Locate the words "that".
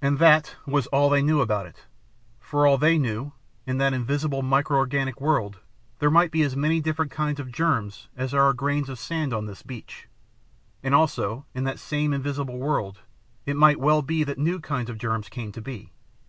0.20-0.54, 3.78-3.92, 11.64-11.80, 14.22-14.38